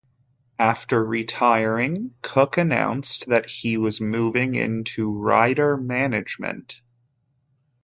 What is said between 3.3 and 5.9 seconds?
he was moving into rider